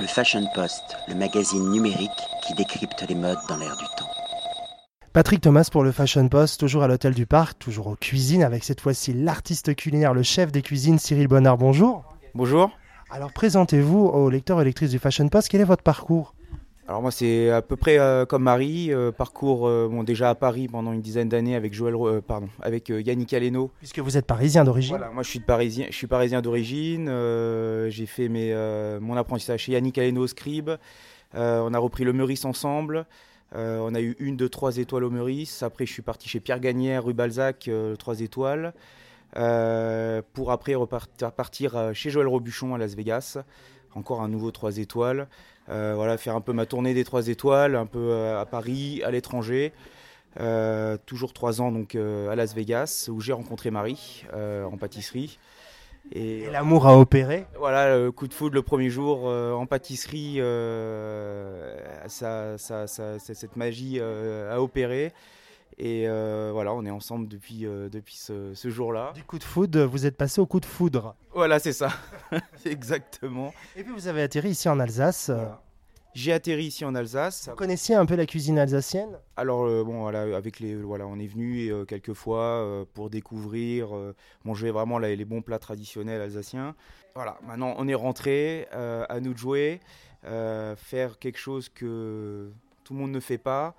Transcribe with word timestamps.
Le 0.00 0.06
Fashion 0.06 0.46
Post, 0.54 0.96
le 1.08 1.16
magazine 1.16 1.70
numérique 1.72 2.10
qui 2.46 2.54
décrypte 2.54 3.04
les 3.08 3.16
modes 3.16 3.38
dans 3.48 3.56
l'air 3.56 3.76
du 3.76 3.84
temps. 3.96 4.08
Patrick 5.12 5.40
Thomas 5.40 5.68
pour 5.72 5.82
le 5.82 5.90
Fashion 5.90 6.28
Post, 6.28 6.60
toujours 6.60 6.84
à 6.84 6.86
l'hôtel 6.86 7.14
du 7.14 7.26
Parc, 7.26 7.58
toujours 7.58 7.88
aux 7.88 7.96
cuisines, 7.96 8.44
avec 8.44 8.62
cette 8.62 8.80
fois-ci 8.80 9.12
l'artiste 9.12 9.74
culinaire, 9.74 10.14
le 10.14 10.22
chef 10.22 10.52
des 10.52 10.62
cuisines, 10.62 11.00
Cyril 11.00 11.26
Bonnard. 11.26 11.58
Bonjour. 11.58 12.04
Bonjour. 12.36 12.70
Alors 13.10 13.32
présentez-vous 13.32 14.06
aux 14.06 14.30
lecteurs 14.30 14.60
et 14.60 14.64
lectrices 14.64 14.90
du 14.90 15.00
Fashion 15.00 15.28
Post, 15.28 15.48
quel 15.48 15.62
est 15.62 15.64
votre 15.64 15.82
parcours? 15.82 16.34
Alors 16.88 17.02
moi 17.02 17.10
c'est 17.10 17.50
à 17.50 17.60
peu 17.60 17.76
près 17.76 17.98
euh, 17.98 18.24
comme 18.24 18.44
Marie, 18.44 18.94
euh, 18.94 19.12
parcours 19.12 19.68
euh, 19.68 19.88
bon, 19.90 20.04
déjà 20.04 20.30
à 20.30 20.34
Paris 20.34 20.68
pendant 20.68 20.94
une 20.94 21.02
dizaine 21.02 21.28
d'années 21.28 21.54
avec 21.54 21.74
Joël, 21.74 22.22
pardon, 22.22 22.48
avec 22.62 22.88
Yannick 22.88 23.34
Aleno. 23.34 23.70
Puisque 23.76 23.98
vous 23.98 24.16
êtes 24.16 24.24
parisien 24.24 24.64
d'origine. 24.64 24.96
Voilà, 24.96 25.12
moi 25.12 25.22
je 25.22 25.28
suis 25.28 25.38
de 25.38 25.44
parisien, 25.44 25.88
je 25.90 25.94
suis 25.94 26.06
parisien 26.06 26.40
d'origine. 26.40 27.08
j'ai 27.90 28.06
fait 28.06 28.30
mes, 28.30 28.54
mon 29.02 29.18
apprentissage 29.18 29.60
chez 29.60 29.72
Yannick 29.72 29.98
Aleno 29.98 30.26
Scribe. 30.26 30.70
On 31.34 31.74
a 31.74 31.78
repris 31.78 32.04
le 32.04 32.14
Meurice 32.14 32.46
ensemble. 32.46 33.04
On 33.54 33.94
a 33.94 34.00
eu 34.00 34.16
une, 34.18 34.38
deux, 34.38 34.48
trois 34.48 34.78
étoiles 34.78 35.04
au 35.04 35.10
Meurice. 35.10 35.62
Après 35.62 35.84
je 35.84 35.92
suis 35.92 36.02
parti 36.02 36.26
chez 36.26 36.40
Pierre 36.40 36.58
Gagnère, 36.58 37.04
rue 37.04 37.12
Balzac, 37.12 37.68
trois 37.98 38.22
étoiles. 38.22 38.72
Pour 39.34 40.52
après 40.52 40.74
repartir 40.74 41.32
partir, 41.32 41.90
chez 41.92 42.08
Joël 42.08 42.28
Robuchon 42.28 42.74
à 42.74 42.78
Las 42.78 42.94
Vegas. 42.94 43.36
Encore 43.98 44.22
un 44.22 44.28
nouveau 44.28 44.50
3 44.50 44.78
étoiles. 44.78 45.26
Euh, 45.68 45.92
voilà, 45.96 46.16
faire 46.16 46.34
un 46.34 46.40
peu 46.40 46.52
ma 46.52 46.64
tournée 46.66 46.94
des 46.94 47.04
3 47.04 47.28
étoiles, 47.28 47.76
un 47.76 47.86
peu 47.86 47.98
euh, 48.10 48.40
à 48.40 48.46
Paris, 48.46 49.02
à 49.04 49.10
l'étranger. 49.10 49.72
Euh, 50.40 50.96
toujours 51.06 51.32
3 51.32 51.60
ans 51.60 51.72
donc 51.72 51.94
à 51.96 52.34
Las 52.36 52.54
Vegas 52.54 53.08
où 53.12 53.20
j'ai 53.20 53.32
rencontré 53.32 53.70
Marie 53.70 54.24
en 54.34 54.76
pâtisserie. 54.76 55.38
Et, 56.12 56.44
Et 56.44 56.50
l'amour 56.50 56.86
a 56.86 56.96
opéré. 56.98 57.44
voilà, 57.58 57.98
le 57.98 58.10
coup 58.12 58.28
de 58.28 58.32
foudre 58.32 58.54
le 58.54 58.62
premier 58.62 58.88
jour 58.88 59.24
euh, 59.28 59.52
en 59.52 59.66
pâtisserie, 59.66 60.36
euh, 60.38 61.76
ça, 62.06 62.56
ça, 62.56 62.86
ça- 62.86 63.18
ça- 63.18 63.34
cette 63.34 63.56
magie 63.56 63.98
euh, 64.00 64.54
a 64.54 64.62
opéré. 64.62 65.12
Et 65.76 66.08
euh, 66.08 66.50
voilà, 66.52 66.72
on 66.74 66.84
est 66.84 66.90
ensemble 66.90 67.28
depuis, 67.28 67.66
euh, 67.66 67.88
depuis 67.88 68.16
ce, 68.16 68.52
ce 68.54 68.68
jour-là. 68.70 69.12
Du 69.14 69.22
coup 69.22 69.38
de 69.38 69.44
foudre, 69.44 69.84
vous 69.84 70.06
êtes 70.06 70.16
passé 70.16 70.40
au 70.40 70.46
coup 70.46 70.58
de 70.60 70.66
foudre. 70.66 71.14
Voilà, 71.34 71.58
c'est 71.58 71.72
ça. 71.72 71.90
Exactement. 72.64 73.52
Et 73.76 73.84
puis 73.84 73.92
vous 73.92 74.08
avez 74.08 74.22
atterri 74.22 74.50
ici 74.50 74.68
en 74.68 74.80
Alsace. 74.80 75.30
Voilà. 75.30 75.62
J'ai 76.14 76.32
atterri 76.32 76.64
ici 76.64 76.84
en 76.84 76.94
Alsace. 76.96 77.48
Vous 77.48 77.54
connaissiez 77.54 77.94
un 77.94 78.04
peu 78.06 78.16
la 78.16 78.26
cuisine 78.26 78.58
alsacienne? 78.58 79.18
Alors 79.36 79.66
euh, 79.66 79.84
bon 79.84 80.00
voilà 80.00 80.22
avec 80.36 80.58
les 80.58 80.74
voilà 80.74 81.06
on 81.06 81.16
est 81.18 81.26
venu 81.28 81.70
quelques 81.86 82.14
fois 82.14 82.84
pour 82.94 83.08
découvrir 83.08 83.90
manger 84.44 84.70
vraiment 84.72 84.98
la- 84.98 85.14
les 85.14 85.24
bons 85.24 85.42
plats 85.42 85.60
traditionnels 85.60 86.20
alsaciens. 86.20 86.74
Voilà 87.14 87.38
maintenant 87.46 87.74
on 87.78 87.86
est 87.86 87.94
rentré 87.94 88.66
à 88.72 89.20
nous 89.20 89.32
de 89.32 89.38
jouer 89.38 89.80
faire 90.24 91.18
quelque 91.20 91.38
chose 91.38 91.68
que 91.68 92.50
tout 92.82 92.94
le 92.94 92.98
monde 93.00 93.12
ne 93.12 93.20
fait 93.20 93.38
pas. 93.38 93.76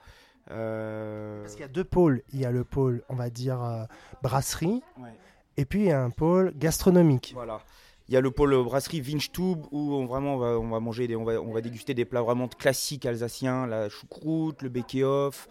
Euh, 0.52 1.42
Parce 1.42 1.53
qu'il 1.53 1.61
y 1.61 1.66
a 1.66 1.72
deux 1.72 1.83
pôles. 1.83 2.22
Il 2.33 2.39
y 2.39 2.45
a 2.45 2.52
le 2.52 2.64
pôle, 2.64 3.03
on 3.09 3.16
va 3.16 3.30
dire, 3.30 3.61
euh, 3.61 3.83
brasserie, 4.23 4.81
ouais. 5.00 5.09
et 5.58 5.66
puis 5.66 5.81
il 5.81 5.86
y 5.88 5.92
a 5.92 6.02
un 6.02 6.09
pôle 6.09 6.53
gastronomique. 6.58 7.31
Voilà. 7.36 7.61
Il 8.08 8.14
y 8.14 8.17
a 8.17 8.22
le 8.22 8.31
pôle 8.31 8.55
brasserie 8.64 9.02
Winstube 9.02 9.66
où 9.72 9.94
on, 9.94 10.05
vraiment 10.08 10.33
on 10.36 10.38
va, 10.38 10.47
on 10.59 10.70
va 10.70 10.80
manger, 10.80 11.08
des, 11.08 11.16
on, 11.16 11.23
va, 11.23 11.39
on 11.39 11.53
va 11.53 11.61
déguster 11.61 11.94
des 11.94 12.05
plats 12.05 12.23
vraiment 12.23 12.47
classiques 12.47 13.05
alsaciens, 13.05 13.67
la 13.67 13.88
choucroute, 13.89 14.64
le 14.64 14.70
bekehoff. 14.70 15.47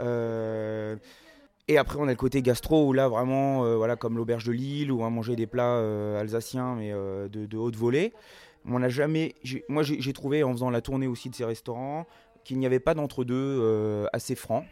euh, 0.00 0.96
et 1.68 1.78
après 1.78 1.98
on 2.00 2.04
a 2.08 2.10
le 2.10 2.16
côté 2.16 2.42
gastro 2.42 2.88
où 2.88 2.92
là 2.92 3.06
vraiment, 3.06 3.64
euh, 3.64 3.76
voilà 3.76 3.94
comme 3.94 4.16
l'auberge 4.16 4.44
de 4.44 4.50
Lille 4.50 4.90
où 4.90 4.98
on 4.98 5.02
va 5.04 5.10
manger 5.10 5.36
des 5.36 5.46
plats 5.46 5.76
euh, 5.76 6.20
alsaciens 6.20 6.74
mais 6.74 6.90
euh, 6.92 7.28
de, 7.28 7.46
de 7.46 7.56
haute 7.56 7.76
volée. 7.76 8.12
On 8.66 8.80
n'a 8.80 8.88
jamais, 8.88 9.36
moi 9.68 9.84
j'ai 9.84 10.12
trouvé 10.12 10.42
en 10.42 10.50
faisant 10.52 10.70
la 10.70 10.80
tournée 10.80 11.06
aussi 11.06 11.30
de 11.30 11.34
ces 11.36 11.44
restaurants 11.44 12.06
qu'il 12.44 12.58
n'y 12.58 12.66
avait 12.66 12.80
pas 12.80 12.94
d'entre-deux 12.94 13.34
euh, 13.60 14.06
assez 14.12 14.34
franc. 14.34 14.64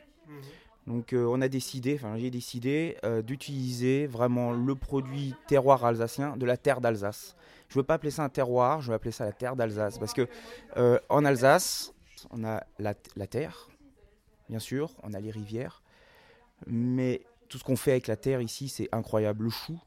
Donc 0.86 1.12
euh, 1.12 1.26
on 1.28 1.42
a 1.42 1.48
décidé, 1.48 1.96
enfin 1.96 2.16
j'ai 2.16 2.30
décidé 2.30 2.96
euh, 3.04 3.20
d'utiliser 3.20 4.06
vraiment 4.06 4.52
le 4.52 4.74
produit 4.74 5.34
terroir 5.46 5.84
alsacien 5.84 6.36
de 6.36 6.46
la 6.46 6.56
terre 6.56 6.80
d'Alsace. 6.80 7.36
Je 7.68 7.78
veux 7.78 7.82
pas 7.82 7.94
appeler 7.94 8.10
ça 8.10 8.24
un 8.24 8.30
terroir, 8.30 8.80
je 8.80 8.88
veux 8.88 8.94
appeler 8.94 9.10
ça 9.10 9.26
la 9.26 9.32
terre 9.32 9.54
d'Alsace 9.54 9.98
parce 9.98 10.14
que 10.14 10.26
euh, 10.78 10.98
en 11.10 11.26
Alsace, 11.26 11.92
on 12.30 12.42
a 12.42 12.64
la, 12.78 12.94
la 13.16 13.26
terre, 13.26 13.68
bien 14.48 14.60
sûr, 14.60 14.94
on 15.02 15.12
a 15.12 15.20
les 15.20 15.30
rivières, 15.30 15.82
mais 16.66 17.20
tout 17.50 17.58
ce 17.58 17.64
qu'on 17.64 17.76
fait 17.76 17.90
avec 17.92 18.06
la 18.06 18.16
terre 18.16 18.40
ici, 18.40 18.68
c'est 18.70 18.88
incroyable. 18.92 19.44
Le 19.44 19.50
chou 19.50 19.78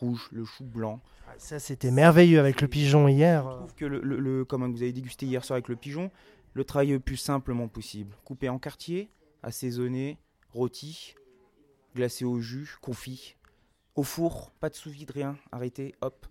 rouge, 0.00 0.28
le 0.32 0.44
chou 0.44 0.64
blanc. 0.64 1.00
Ça, 1.38 1.58
c'était 1.60 1.90
merveilleux 1.90 2.40
avec 2.40 2.60
le 2.60 2.68
pigeon 2.68 3.08
hier. 3.08 3.44
Je 3.50 3.56
trouve 3.56 3.74
que 3.74 3.84
le, 3.86 4.00
le- 4.02 4.18
le- 4.18 4.44
comme 4.44 4.70
vous 4.70 4.82
avez 4.82 4.92
dégusté 4.92 5.24
hier 5.26 5.44
soir 5.44 5.54
avec 5.56 5.68
le 5.68 5.76
pigeon, 5.76 6.10
le 6.54 6.64
travail 6.64 6.90
le 6.90 7.00
plus 7.00 7.16
simplement 7.16 7.68
possible. 7.68 8.16
Coupé 8.24 8.48
en 8.48 8.58
quartier, 8.58 9.10
assaisonné, 9.42 10.18
rôti, 10.50 11.14
glacé 11.94 12.24
au 12.24 12.40
jus, 12.40 12.76
confit, 12.80 13.36
au 13.94 14.02
four, 14.02 14.50
pas 14.60 14.70
de 14.70 14.74
sous-vide, 14.74 15.10
rien, 15.10 15.36
arrêté, 15.50 15.94
hop, 16.00 16.26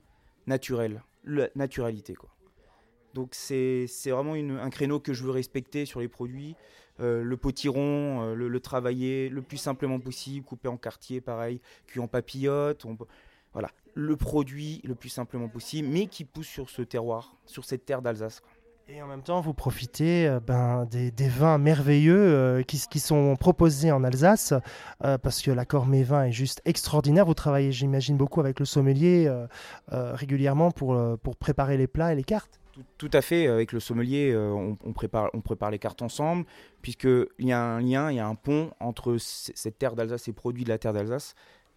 naturel, 0.48 1.04
la 1.24 1.50
naturalité 1.56 2.16
quoi. 2.16 2.30
Donc 3.14 3.36
c'est 3.36 3.88
vraiment 4.08 4.34
un 4.34 4.70
créneau 4.70 5.00
que 5.00 5.14
je 5.14 5.24
veux 5.24 5.32
respecter 5.32 5.86
sur 5.86 6.00
les 6.00 6.08
produits. 6.08 6.56
Euh, 7.00 7.24
le 7.24 7.38
potiron, 7.38 8.22
euh, 8.22 8.36
le, 8.36 8.48
le 8.48 8.60
travailler 8.60 9.28
le 9.30 9.42
plus 9.42 9.58
simplement 9.58 10.00
possible, 10.00 10.46
coupé 10.46 10.68
en 10.68 10.78
quartier, 10.78 11.20
pareil, 11.20 11.62
cuit 11.88 12.00
en 12.00 12.08
papillote. 12.08 12.86
voilà, 13.54 13.72
le 13.96 14.16
produit 14.16 14.82
le 14.84 14.96
plus 14.96 15.10
simplement 15.10 15.50
possible, 15.50 15.88
mais 15.90 16.08
qui 16.08 16.26
pousse 16.26 16.48
sur 16.48 16.70
ce 16.70 16.82
terroir, 16.82 17.36
sur 17.46 17.66
cette 17.66 17.86
terre 17.86 18.02
d'Alsace. 18.02 18.42
Et 18.94 19.02
en 19.02 19.08
même 19.08 19.22
temps, 19.22 19.40
vous 19.40 19.54
profitez 19.54 20.28
euh, 20.28 20.42
ben, 20.42 20.86
des, 20.86 21.28
vins 21.30 21.58
merveilleux 21.58 22.18
euh, 22.18 22.62
qui, 22.64 23.00
sont 23.00 23.38
proposés 23.38 23.90
en 23.90 24.04
Alsace, 24.04 24.54
euh, 25.06 25.18
parce 25.18 25.42
que 25.42 25.50
l'accord 25.50 25.86
mes 25.86 26.04
vins 26.04 26.26
est 26.26 26.34
juste 26.34 26.62
extraordinaire. 26.66 27.26
Vous 27.26 27.34
travaillez, 27.34 27.72
j'imagine, 27.72 28.18
beaucoup 28.18 28.42
avec 28.42 28.60
le 28.60 28.66
sommelier 28.66 29.32
régulièrement 29.90 30.72
pour, 30.72 30.98
préparer 31.40 31.78
les 31.78 31.88
plats 31.88 32.12
et 32.12 32.16
les 32.16 32.24
cartes. 32.24 32.60
Tout, 32.98 33.10
à 33.14 33.22
fait, 33.22 33.48
avec 33.48 33.72
le 33.72 33.80
sommelier, 33.80 34.36
on, 34.36 34.76
prépare, 34.94 35.72
les 35.72 35.80
cartes 35.80 36.02
ensemble, 36.02 36.46
puisqu'il 36.82 37.28
y 37.40 37.54
a 37.54 37.62
un 37.62 37.80
lien, 37.80 38.12
il 38.12 38.18
y 38.18 38.20
a 38.20 38.28
un 38.28 38.36
pont 38.36 38.72
entre 38.82 39.18
cette 39.20 39.78
terre 39.78 39.96
d'Alsace, 39.96 40.24
ces 40.24 40.34
produits 40.34 40.66
de 40.66 40.70
la 40.70 40.78
terre 40.78 40.94
d'Alsace, 40.94 41.36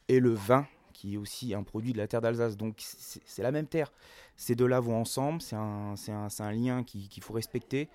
et 0.08 0.18
le 0.18 0.30
vin, 0.30 0.66
qui 0.94 1.14
est 1.14 1.16
aussi 1.18 1.52
un 1.52 1.62
produit 1.62 1.92
de 1.92 1.98
la 1.98 2.06
terre 2.06 2.22
d'Alsace. 2.22 2.56
Donc 2.56 2.76
c'est 2.78 3.42
la 3.42 3.50
même 3.52 3.66
terre. 3.66 3.92
Ces 4.36 4.54
deux-là 4.54 4.80
vont 4.80 4.98
ensemble, 4.98 5.42
c'est 5.42 5.56
un, 5.56 5.94
un, 6.08 6.28
un 6.38 6.52
lien 6.52 6.82
qui- 6.84 7.08
qu'il 7.08 7.22
faut 7.22 7.34
respecter. 7.34 7.88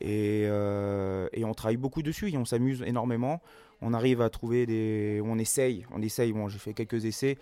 Et, 0.00 0.44
euh, 0.46 1.28
et 1.32 1.44
on 1.44 1.54
travaille 1.54 1.76
beaucoup 1.76 2.02
dessus 2.02 2.30
et 2.30 2.36
on 2.38 2.44
s'amuse 2.44 2.82
énormément. 2.86 3.40
On 3.80 3.92
arrive 3.94 4.20
à 4.22 4.30
trouver 4.30 4.64
des. 4.66 5.20
On 5.24 5.38
essaye, 5.38 5.84
on 5.92 6.00
essaye. 6.02 6.32
Bon, 6.32 6.48
j'ai 6.48 6.58
fait 6.58 6.72
quelques 6.72 7.04
essais, 7.04 7.36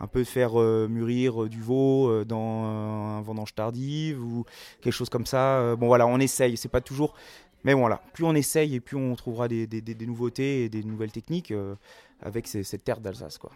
un 0.00 0.06
peu 0.06 0.20
de 0.20 0.28
faire 0.28 0.58
euh, 0.60 0.88
mûrir 0.88 1.44
euh, 1.44 1.48
du 1.48 1.60
veau 1.60 2.24
dans 2.24 2.64
un 2.64 3.20
vendange 3.22 3.54
tardive 3.54 4.22
ou 4.24 4.44
quelque 4.80 4.94
chose 4.94 5.10
comme 5.10 5.26
ça. 5.26 5.76
Bon, 5.76 5.86
voilà, 5.86 6.06
on 6.06 6.18
essaye. 6.18 6.56
C'est 6.56 6.68
pas 6.70 6.80
toujours. 6.80 7.14
Mais 7.64 7.74
voilà, 7.74 8.02
plus 8.12 8.24
on 8.24 8.34
essaye 8.34 8.74
et 8.74 8.80
plus 8.80 8.96
on 8.96 9.14
trouvera 9.14 9.46
des, 9.46 9.66
des- 9.68 10.06
nouveautés 10.06 10.64
et 10.64 10.68
des 10.68 10.82
nouvelles 10.82 11.12
techniques 11.12 11.52
avec 12.20 12.48
cette 12.48 12.82
terre 12.84 13.00
d'Alsace, 13.00 13.38
quoi. 13.38 13.52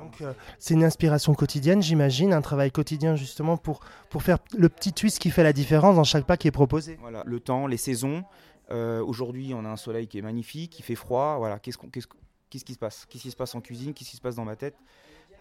Donc, 0.00 0.20
euh, 0.22 0.32
c'est 0.58 0.74
une 0.74 0.84
inspiration 0.84 1.34
quotidienne, 1.34 1.82
j'imagine, 1.82 2.32
un 2.32 2.40
travail 2.40 2.70
quotidien 2.70 3.16
justement 3.16 3.56
pour, 3.56 3.80
faire 4.20 4.38
le 4.56 4.68
petit 4.68 4.92
twist 4.92 5.18
qui 5.18 5.30
fait 5.30 5.42
la 5.42 5.52
différence 5.52 5.96
dans 5.96 6.04
chaque 6.04 6.24
plat 6.24 6.36
qui 6.36 6.48
est 6.48 6.52
proposé. 6.52 6.98
Voilà, 7.00 7.22
le 7.26 7.40
temps, 7.40 7.66
les 7.66 7.76
saisons. 7.76 8.24
Euh, 8.70 9.02
Aujourd'hui, 9.04 9.52
on 9.54 9.64
a 9.64 9.68
un 9.68 9.76
soleil 9.76 10.06
qui 10.06 10.18
est 10.18 10.22
magnifique, 10.22 10.78
il 10.78 10.82
fait 10.82 10.94
froid. 10.94 11.36
Voilà, 11.38 11.58
qu'est-ce 11.58 11.78
qu'est-ce 11.78 12.64
qui 12.64 12.74
se 12.74 12.78
passe? 12.78 13.06
Qu'est-ce 13.08 13.22
qui 13.22 13.30
se 13.30 13.36
passe 13.36 13.54
en 13.54 13.60
cuisine? 13.60 13.92
Qu'est-ce 13.92 14.10
qui 14.10 14.16
se 14.16 14.22
passe 14.22 14.36
dans 14.36 14.44
ma 14.44 14.56
tête? 14.56 14.76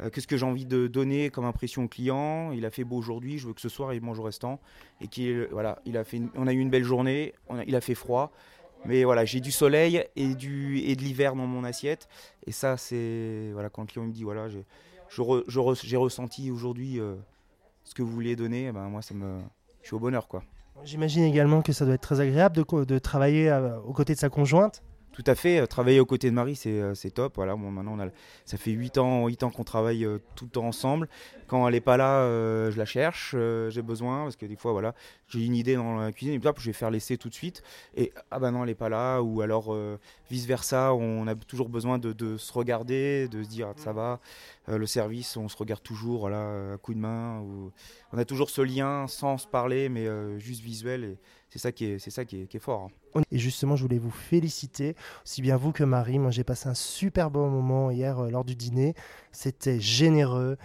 Euh, 0.02 0.10
Qu'est-ce 0.10 0.28
que 0.28 0.38
j'ai 0.38 0.46
envie 0.46 0.66
de 0.66 0.88
donner 0.88 1.30
comme 1.30 1.46
impression 1.46 1.84
au 1.84 1.88
client? 1.88 2.52
Il 2.52 2.66
a 2.66 2.72
fait 2.72 2.84
beau 2.84 2.98
aujourd'hui, 2.98 3.38
je 3.38 3.48
veux 3.48 3.54
que 3.54 3.62
ce 3.62 3.70
soir 3.70 3.94
il 3.94 4.02
mange 4.02 4.20
au 4.20 4.24
restant 4.24 4.60
et 5.02 5.08
qu'il 5.08 5.48
voilà, 5.52 5.80
il 5.86 5.98
a 5.98 6.04
fait 6.04 6.22
on 6.36 6.48
a 6.48 6.54
eu 6.54 6.60
une 6.60 6.70
belle 6.70 6.84
journée, 6.84 7.34
il 7.68 7.76
a 7.76 7.82
fait 7.82 7.96
froid. 7.96 8.32
Mais 8.86 9.04
voilà, 9.04 9.26
j'ai 9.26 9.40
du 9.40 9.52
soleil 9.52 10.04
et, 10.16 10.36
du, 10.36 10.80
et 10.80 10.96
de 10.96 11.02
l'hiver 11.02 11.36
dans 11.36 11.46
mon 11.46 11.64
assiette. 11.64 12.08
Et 12.46 12.52
ça, 12.52 12.78
c'est. 12.78 13.50
Voilà, 13.54 13.70
quand 13.70 13.82
le 13.82 13.88
client 13.88 14.06
me 14.06 14.12
dit, 14.12 14.24
voilà, 14.24 14.48
j'ai 14.50 15.98
ressenti 15.98 16.52
aujourd'hui 16.52 17.00
euh, 17.00 17.16
ce 17.84 17.94
que 17.94 18.02
vous 18.02 18.12
vouliez 18.12 18.36
donner, 18.36 18.68
eh 18.68 18.72
ben, 18.72 18.88
moi, 18.90 19.02
ça 19.02 19.14
me, 19.14 19.40
je 19.82 19.88
suis 19.88 19.96
au 19.96 20.00
bonheur, 20.00 20.28
quoi. 20.28 20.44
J'imagine 20.86 21.24
également 21.24 21.62
que 21.62 21.74
ça 21.74 21.84
doit 21.86 21.96
être 21.96 22.02
très 22.02 22.22
agréable 22.22 22.64
de 22.86 23.00
travailler 23.00 23.50
euh, 23.50 23.78
aux 23.82 23.92
côtés 23.92 24.14
de 24.14 24.20
sa 24.20 24.30
conjointe. 24.30 24.82
Tout 25.12 25.24
à 25.26 25.36
fait, 25.36 25.60
euh, 25.60 25.66
travailler 25.66 26.00
aux 26.00 26.06
côtés 26.06 26.30
de 26.30 26.36
Marie, 26.36 26.56
c'est 26.56 26.80
euh, 26.80 26.94
top. 27.14 27.34
Voilà, 27.36 27.56
bon, 27.56 27.72
maintenant, 27.72 27.96
on 27.98 28.00
a, 28.00 28.10
ça 28.46 28.58
fait 28.58 28.72
8 28.72 28.98
ans, 29.00 29.28
8 29.28 29.44
ans 29.44 29.50
qu'on 29.50 29.64
travaille 29.64 30.06
euh, 30.06 30.20
tout 30.36 30.46
le 30.46 30.52
temps 30.52 30.66
ensemble. 30.66 31.10
Quand 31.48 31.68
elle 31.68 31.74
n'est 31.74 31.82
pas 31.82 31.98
là, 31.98 32.22
euh, 32.22 32.70
je 32.72 32.78
la 32.78 32.86
cherche, 32.86 33.34
euh, 33.36 33.70
j'ai 33.72 33.82
besoin, 33.82 34.24
parce 34.24 34.36
que 34.36 34.46
des 34.46 34.56
fois, 34.56 34.72
voilà, 34.72 34.94
j'ai 35.28 35.44
une 35.44 35.56
idée 35.56 35.76
dans 35.76 35.98
la 35.98 36.12
cuisine, 36.12 36.36
et 36.36 36.40
puis 36.40 36.48
hop, 36.48 36.60
je 36.60 36.68
vais 36.68 36.74
faire 36.74 36.92
l'essai 36.92 37.18
tout 37.18 37.28
de 37.28 37.34
suite. 37.34 37.64
Et 37.96 38.14
ah 38.30 38.40
bah 38.40 38.52
non, 38.52 38.62
elle 38.64 38.70
n'est 38.70 38.76
pas 38.76 38.90
là, 38.90 39.22
ou 39.22 39.42
alors 39.42 39.76
vice-versa, 40.30 40.94
on 40.94 41.28
a 41.28 41.36
toujours 41.36 41.70
besoin 41.70 41.98
de, 41.98 42.14
de 42.14 42.38
se 42.38 42.54
regarder, 42.54 43.28
de 43.28 43.44
se 43.44 43.50
dire 43.50 43.70
ah, 43.72 43.74
ça 43.78 43.94
va. 43.94 44.20
le 44.68 44.86
service, 44.86 45.38
on 45.38 45.50
se 45.50 45.58
regarde 45.58 45.82
toujours 45.82 46.22
voilà, 46.22 46.74
à 46.74 46.78
coup 46.78 46.94
de 46.94 47.00
main. 47.00 47.44
On 48.14 48.18
a 48.18 48.26
toujours 48.26 48.50
ce 48.50 48.62
lien 48.62 49.08
sans 49.08 49.38
se 49.38 49.48
parler, 49.48 49.90
mais 49.90 50.08
juste 50.40 50.62
visuel. 50.62 51.04
Et 51.04 51.18
c'est 51.50 51.60
ça 51.60 51.72
qui 51.72 51.86
est, 51.86 52.00
c'est 52.00 52.12
ça 52.12 52.26
qui 52.26 52.48
est, 52.52 52.60
fort. 52.60 52.90
Hein. 53.16 53.22
Et 53.32 53.40
justement, 53.40 53.76
je 53.76 53.82
voulais 53.84 53.98
vous 53.98 54.12
féliciter, 54.12 54.96
aussi 55.26 55.42
bien 55.42 55.58
vous 55.58 55.72
que 55.72 55.84
Marie. 55.84 56.20
Moi, 56.20 56.32
j'ai 56.32 56.44
passé 56.44 56.70
un 56.70 56.76
super 56.76 57.32
bon 57.32 57.50
moment 57.50 57.90
hier 57.90 58.22
lors 58.30 58.46
du 58.46 58.56
dîner. 58.56 58.94
C'était 59.32 59.80
généreux. 59.80 60.58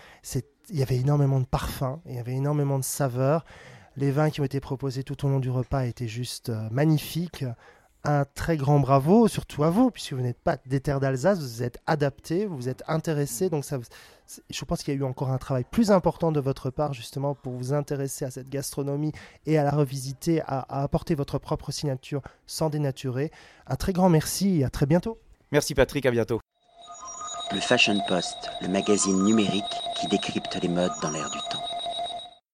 Il 0.71 0.79
y 0.79 0.83
avait 0.83 0.97
énormément 0.97 1.41
de 1.41 1.47
parfums, 1.47 2.01
il 2.07 2.15
y 2.15 2.19
avait 2.19 2.35
énormément 2.35 2.79
de 2.79 2.85
saveurs. 2.85 3.45
Les 3.97 4.11
vins 4.11 4.31
qui 4.31 4.41
ont 4.41 4.45
été 4.45 4.61
proposés 4.61 5.05
tout 5.05 5.25
au 5.25 5.29
long 5.29 5.41
du 5.41 5.51
repas 5.51 5.87
étaient 5.87 6.09
juste 6.09 6.51
magnifiques 6.71 7.45
un 8.05 8.25
très 8.25 8.57
grand 8.57 8.81
bravo, 8.81 9.29
surtout 9.29 9.65
à 9.65 9.71
vous, 9.71 9.91
puisque 9.91 10.13
vous 10.13 10.21
n'êtes 10.21 10.39
pas 10.39 10.59
des 10.67 10.81
terres 10.81 11.01
d'Alsace, 11.01 11.41
vous 11.41 11.63
êtes 11.63 11.79
adapté, 11.87 12.47
vous 12.47 12.57
vous 12.57 12.69
êtes 12.69 12.83
intéressé. 12.87 13.49
Donc, 13.49 13.65
ça, 13.65 13.79
je 14.51 14.65
pense 14.65 14.83
qu'il 14.83 14.95
y 14.95 14.97
a 14.97 15.01
eu 15.01 15.05
encore 15.05 15.31
un 15.31 15.39
travail 15.39 15.65
plus 15.71 15.91
important 15.91 16.31
de 16.31 16.41
votre 16.41 16.71
part, 16.71 16.93
justement, 16.93 17.35
pour 17.35 17.53
vous 17.55 17.73
intéresser 17.73 18.25
à 18.25 18.31
cette 18.31 18.49
gastronomie 18.49 19.13
et 19.47 19.59
à 19.59 19.65
la 19.65 19.71
revisiter, 19.71 20.43
à, 20.47 20.83
apporter 20.83 21.15
votre 21.15 21.39
propre 21.39 21.73
signature 21.73 22.21
sans 22.47 22.71
dénaturer. 22.71 23.31
Un 23.67 23.77
très 23.77 23.93
grand 23.93 24.11
merci 24.11 24.61
et 24.61 24.65
à 24.65 24.71
très 24.71 24.87
bientôt. 24.87 25.19
Merci 25.51 25.75
Patrick, 25.75 26.05
à 26.07 26.11
bientôt. 26.11 26.41
Le 27.53 27.61
Fashion 27.61 27.99
Post, 28.09 28.37
le 28.63 28.69
magazine 28.69 29.23
numérique 29.23 29.65
qui 30.01 30.09
décrypte 30.09 30.59
les 30.63 30.69
modes 30.69 30.93
dans 31.03 31.11
l'air 31.11 31.31
du 31.31 31.39
temps. 31.51 31.64